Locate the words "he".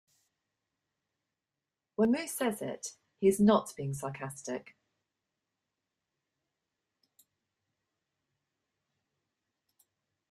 3.19-3.27